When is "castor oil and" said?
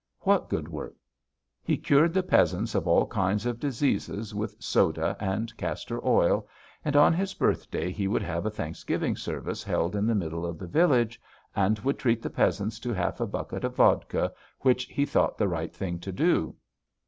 5.57-6.95